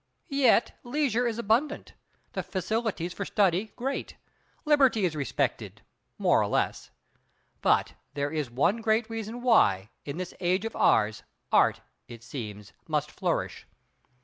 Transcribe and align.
Yet, 0.31 0.75
leisure 0.81 1.27
is 1.27 1.37
abundant; 1.37 1.93
the 2.33 2.41
facilities 2.41 3.13
for 3.13 3.23
study 3.23 3.71
great; 3.75 4.15
Liberty 4.65 5.05
is 5.05 5.15
respected—more 5.15 6.41
or 6.41 6.47
less. 6.47 6.89
But, 7.61 7.93
there 8.15 8.31
is 8.31 8.49
one 8.49 8.77
great 8.77 9.07
reason 9.11 9.43
why, 9.43 9.91
in 10.03 10.17
this 10.17 10.33
age 10.39 10.65
of 10.65 10.75
ours, 10.75 11.21
Art, 11.51 11.81
it 12.07 12.23
seems, 12.23 12.73
must 12.87 13.11
flourish. 13.11 13.67